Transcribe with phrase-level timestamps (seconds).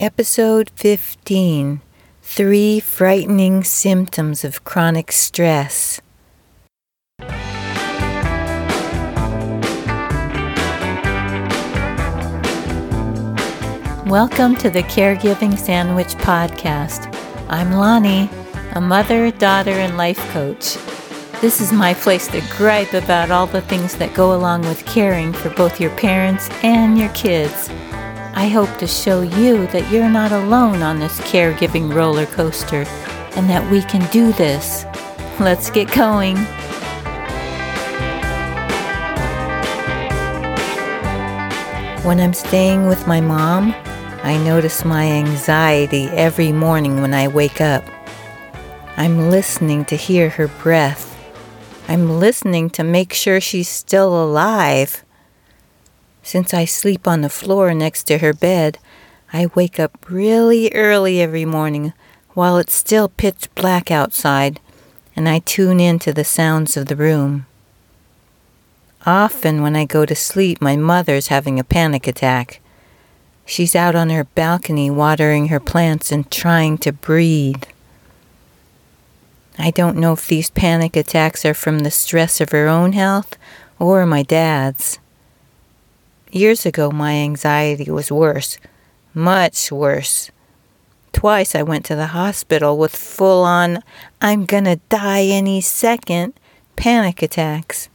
[0.00, 1.80] Episode 15
[2.22, 6.00] Three Frightening Symptoms of Chronic Stress.
[14.06, 17.12] Welcome to the Caregiving Sandwich Podcast.
[17.48, 18.30] I'm Lani,
[18.76, 20.76] a mother, daughter, and life coach.
[21.40, 25.32] This is my place to gripe about all the things that go along with caring
[25.32, 27.68] for both your parents and your kids.
[28.38, 32.84] I hope to show you that you're not alone on this caregiving roller coaster
[33.34, 34.84] and that we can do this.
[35.40, 36.36] Let's get going.
[42.04, 43.74] When I'm staying with my mom,
[44.22, 47.82] I notice my anxiety every morning when I wake up.
[48.96, 51.12] I'm listening to hear her breath.
[51.88, 55.02] I'm listening to make sure she's still alive.
[56.28, 58.76] Since I sleep on the floor next to her bed,
[59.32, 61.94] I wake up really early every morning
[62.34, 64.60] while it's still pitch black outside,
[65.16, 67.46] and I tune in to the sounds of the room.
[69.06, 72.60] Often, when I go to sleep, my mother's having a panic attack.
[73.46, 77.64] She's out on her balcony watering her plants and trying to breathe.
[79.58, 83.38] I don't know if these panic attacks are from the stress of her own health
[83.78, 84.98] or my dad's.
[86.30, 88.58] Years ago, my anxiety was worse,
[89.14, 90.30] much worse.
[91.12, 93.82] Twice I went to the hospital with full on,
[94.20, 96.34] I'm gonna die any second
[96.76, 97.88] panic attacks.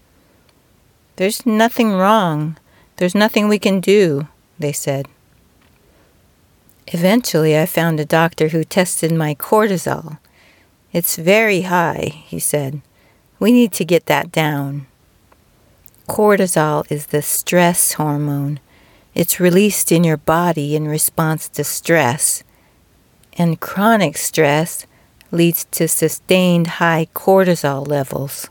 [1.18, 2.58] There's nothing wrong.
[2.98, 5.08] There's nothing we can do, they said.
[6.88, 10.18] Eventually, I found a doctor who tested my cortisol.
[10.92, 12.82] It's very high, he said.
[13.40, 14.88] We need to get that down.
[16.14, 18.60] Cortisol is the stress hormone.
[19.16, 22.44] It's released in your body in response to stress.
[23.36, 24.86] And chronic stress
[25.32, 28.48] leads to sustained high cortisol levels.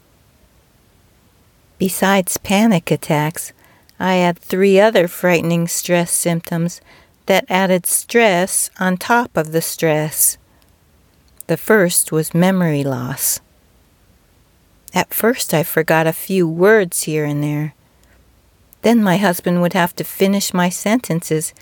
[1.78, 3.52] Besides panic attacks,
[4.00, 6.80] I had three other frightening stress symptoms
[7.26, 10.36] that added stress on top of the stress.
[11.46, 13.38] The first was memory loss.
[14.94, 17.74] At first, I forgot a few words here and there.
[18.82, 21.54] Then my husband would have to finish my sentences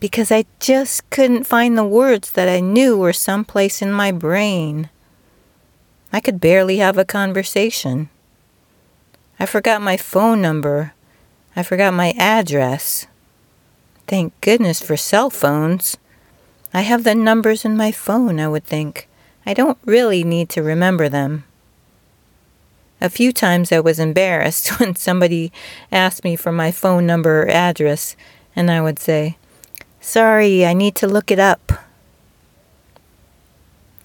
[0.00, 4.90] because I just couldn't find the words that I knew were someplace in my brain.
[6.12, 8.10] I could barely have a conversation.
[9.38, 10.92] I forgot my phone number.
[11.56, 13.06] I forgot my address.
[14.06, 15.96] Thank goodness for cell phones.
[16.74, 19.08] I have the numbers in my phone, I would think.
[19.46, 21.44] I don't really need to remember them.
[23.04, 25.52] A few times I was embarrassed when somebody
[25.92, 28.16] asked me for my phone number or address,
[28.56, 29.36] and I would say,
[30.00, 31.70] Sorry, I need to look it up.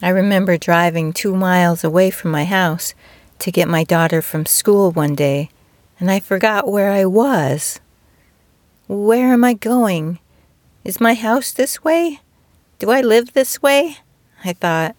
[0.02, 2.94] I remember driving two miles away from my house
[3.40, 5.50] to get my daughter from school one day,
[5.98, 7.80] and I forgot where I was.
[8.90, 10.20] Where am I going?
[10.84, 12.20] Is my house this way?
[12.80, 14.00] Do I live this way?
[14.44, 14.98] I thought.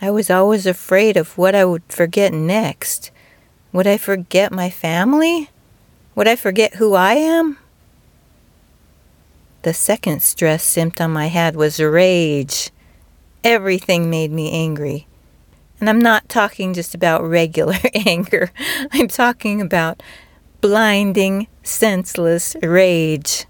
[0.00, 3.10] I was always afraid of what I would forget next.
[3.72, 5.50] Would I forget my family?
[6.14, 7.58] Would I forget who I am?
[9.62, 12.70] The second stress symptom I had was rage.
[13.42, 15.08] Everything made me angry.
[15.80, 18.52] And I'm not talking just about regular anger,
[18.92, 20.02] I'm talking about
[20.60, 23.46] blinding, senseless rage.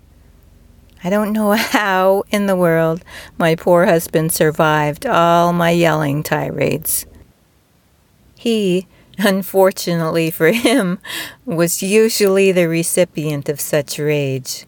[1.03, 3.05] I don't know how in the world
[3.37, 7.07] my poor husband survived all my yelling tirades.
[8.37, 8.87] He,
[9.19, 10.99] unfortunately for him,
[11.45, 14.67] was usually the recipient of such rage.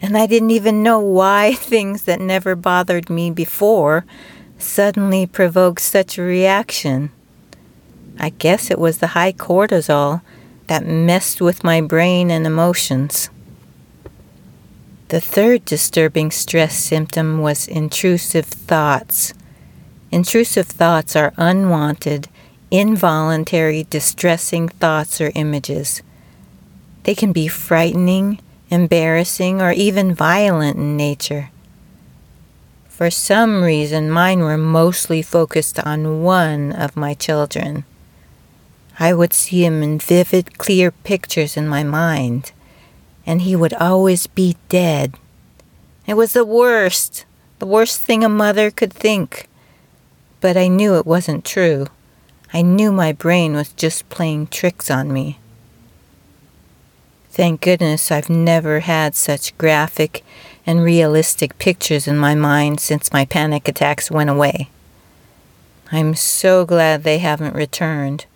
[0.00, 4.04] And I didn't even know why things that never bothered me before
[4.58, 7.10] suddenly provoked such a reaction.
[8.18, 10.22] I guess it was the high cortisol
[10.68, 13.28] that messed with my brain and emotions.
[15.14, 19.32] The third disturbing stress symptom was intrusive thoughts.
[20.10, 22.26] Intrusive thoughts are unwanted,
[22.72, 26.02] involuntary, distressing thoughts or images.
[27.04, 28.40] They can be frightening,
[28.70, 31.50] embarrassing, or even violent in nature.
[32.88, 37.84] For some reason, mine were mostly focused on one of my children.
[38.98, 42.50] I would see him in vivid, clear pictures in my mind
[43.26, 45.14] and he would always be dead.
[46.06, 47.24] It was the worst,
[47.58, 49.48] the worst thing a mother could think.
[50.40, 51.86] But I knew it wasn't true.
[52.52, 55.38] I knew my brain was just playing tricks on me.
[57.30, 60.22] Thank goodness I've never had such graphic,
[60.66, 64.70] and realistic pictures in my mind since my panic attacks went away.
[65.92, 68.26] I'm so glad they haven't returned.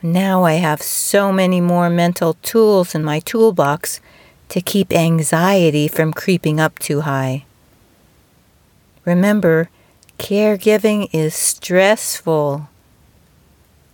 [0.00, 4.00] Now I have so many more mental tools in my toolbox
[4.48, 7.44] to keep anxiety from creeping up too high.
[9.04, 9.70] Remember,
[10.16, 12.68] caregiving is stressful.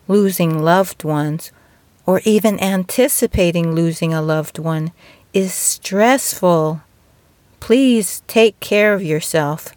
[0.06, 1.50] Losing loved ones,
[2.04, 4.92] or even anticipating losing a loved one,
[5.32, 6.82] is stressful.
[7.60, 9.70] Please take care of yourself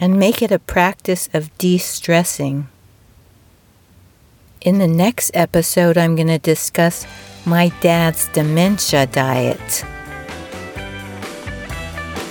[0.00, 2.66] and make it a practice of de stressing.
[4.64, 7.06] In the next episode, I'm going to discuss
[7.44, 9.84] my dad's dementia diet.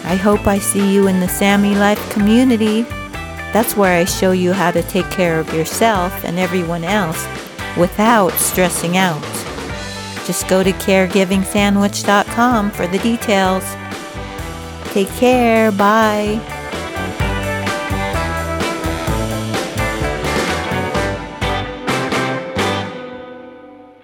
[0.03, 2.81] I hope I see you in the Sammy Life community.
[3.53, 7.23] That's where I show you how to take care of yourself and everyone else
[7.77, 9.21] without stressing out.
[10.25, 13.63] Just go to caregivingsandwich.com for the details.
[14.91, 15.71] Take care.
[15.71, 16.41] Bye.